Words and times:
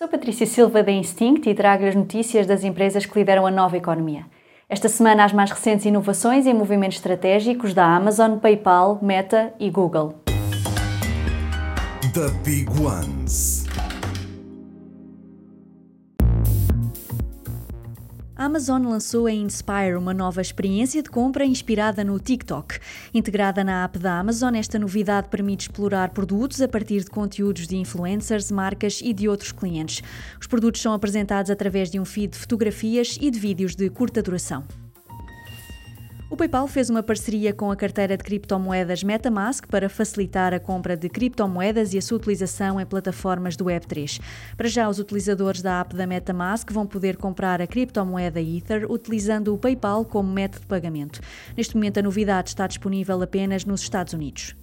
Sou 0.00 0.08
Patrícia 0.08 0.46
Silva 0.46 0.82
da 0.82 0.90
Instinct 0.90 1.46
e 1.46 1.54
trago 1.54 1.84
as 1.84 1.94
notícias 1.94 2.46
das 2.46 2.64
empresas 2.64 3.04
que 3.04 3.18
lideram 3.18 3.46
a 3.46 3.50
nova 3.50 3.76
economia. 3.76 4.24
Esta 4.66 4.88
semana, 4.88 5.26
as 5.26 5.32
mais 5.34 5.50
recentes 5.50 5.84
inovações 5.84 6.46
em 6.46 6.54
movimentos 6.54 6.96
estratégicos 6.96 7.74
da 7.74 7.84
Amazon, 7.84 8.38
PayPal, 8.38 8.98
Meta 9.02 9.52
e 9.60 9.68
Google. 9.68 10.14
The 12.14 12.30
Big 12.42 12.66
Ones. 12.80 13.59
Amazon 18.40 18.86
lançou 18.86 19.26
a 19.26 19.32
Inspire, 19.32 19.96
uma 19.98 20.14
nova 20.14 20.40
experiência 20.40 21.02
de 21.02 21.10
compra 21.10 21.44
inspirada 21.44 22.02
no 22.02 22.18
TikTok. 22.18 22.78
Integrada 23.12 23.62
na 23.62 23.84
app 23.84 23.98
da 23.98 24.18
Amazon, 24.18 24.54
esta 24.54 24.78
novidade 24.78 25.28
permite 25.28 25.68
explorar 25.68 26.08
produtos 26.08 26.62
a 26.62 26.66
partir 26.66 27.04
de 27.04 27.10
conteúdos 27.10 27.66
de 27.66 27.76
influencers, 27.76 28.50
marcas 28.50 29.02
e 29.02 29.12
de 29.12 29.28
outros 29.28 29.52
clientes. 29.52 30.02
Os 30.40 30.46
produtos 30.46 30.80
são 30.80 30.94
apresentados 30.94 31.50
através 31.50 31.90
de 31.90 32.00
um 32.00 32.04
feed 32.06 32.32
de 32.32 32.38
fotografias 32.38 33.18
e 33.20 33.30
de 33.30 33.38
vídeos 33.38 33.76
de 33.76 33.90
curta 33.90 34.22
duração. 34.22 34.64
O 36.30 36.36
PayPal 36.36 36.68
fez 36.68 36.88
uma 36.88 37.02
parceria 37.02 37.52
com 37.52 37.72
a 37.72 37.76
carteira 37.76 38.16
de 38.16 38.22
criptomoedas 38.22 39.02
MetaMask 39.02 39.66
para 39.66 39.88
facilitar 39.88 40.54
a 40.54 40.60
compra 40.60 40.96
de 40.96 41.08
criptomoedas 41.08 41.92
e 41.92 41.98
a 41.98 42.02
sua 42.02 42.18
utilização 42.18 42.80
em 42.80 42.86
plataformas 42.86 43.56
do 43.56 43.64
Web3. 43.64 44.20
Para 44.56 44.68
já, 44.68 44.88
os 44.88 45.00
utilizadores 45.00 45.60
da 45.60 45.80
app 45.80 45.96
da 45.96 46.06
MetaMask 46.06 46.70
vão 46.70 46.86
poder 46.86 47.16
comprar 47.16 47.60
a 47.60 47.66
criptomoeda 47.66 48.40
Ether 48.40 48.88
utilizando 48.88 49.52
o 49.52 49.58
PayPal 49.58 50.04
como 50.04 50.32
método 50.32 50.60
de 50.60 50.68
pagamento. 50.68 51.20
Neste 51.56 51.74
momento, 51.74 51.98
a 51.98 52.02
novidade 52.02 52.50
está 52.50 52.64
disponível 52.68 53.20
apenas 53.20 53.64
nos 53.64 53.82
Estados 53.82 54.12
Unidos. 54.12 54.54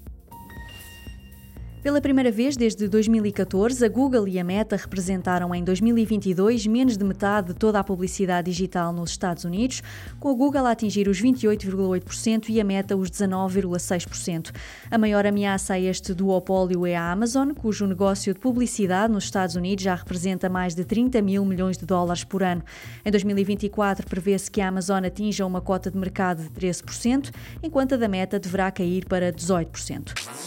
Pela 1.88 2.02
primeira 2.02 2.30
vez 2.30 2.58
desde 2.58 2.86
2014, 2.86 3.86
a 3.86 3.88
Google 3.88 4.28
e 4.28 4.38
a 4.38 4.44
Meta 4.44 4.76
representaram 4.76 5.56
em 5.56 5.64
2022 5.64 6.68
menos 6.68 6.98
de 6.98 7.06
metade 7.06 7.48
de 7.48 7.54
toda 7.54 7.80
a 7.80 7.84
publicidade 7.84 8.52
digital 8.52 8.92
nos 8.92 9.12
Estados 9.12 9.46
Unidos, 9.46 9.82
com 10.20 10.28
a 10.28 10.34
Google 10.34 10.66
a 10.66 10.72
atingir 10.72 11.08
os 11.08 11.22
28,8% 11.22 12.50
e 12.50 12.60
a 12.60 12.64
Meta 12.66 12.98
os 12.98 13.10
19,6%. 13.10 14.54
A 14.92 14.98
maior 14.98 15.26
ameaça 15.26 15.76
a 15.76 15.80
este 15.80 16.14
duopólio 16.14 16.86
é 16.86 16.94
a 16.94 17.10
Amazon, 17.10 17.54
cujo 17.54 17.88
negócio 17.88 18.34
de 18.34 18.40
publicidade 18.42 19.14
nos 19.14 19.24
Estados 19.24 19.56
Unidos 19.56 19.86
já 19.86 19.96
representa 19.96 20.50
mais 20.50 20.76
de 20.76 20.84
30 20.84 21.22
mil 21.22 21.46
milhões 21.46 21.78
de 21.78 21.86
dólares 21.86 22.26
por 22.26 22.44
ano. 22.44 22.64
Em 23.06 23.12
2024, 23.12 24.06
prevê-se 24.06 24.52
que 24.52 24.60
a 24.60 24.68
Amazon 24.68 25.06
atinja 25.06 25.46
uma 25.46 25.62
cota 25.62 25.90
de 25.90 25.98
mercado 25.98 26.44
de 26.44 26.50
13%, 26.50 27.34
enquanto 27.64 27.94
a 27.94 27.98
da 27.98 28.10
Meta 28.10 28.38
deverá 28.38 28.70
cair 28.72 29.06
para 29.06 29.32
18%. 29.32 30.47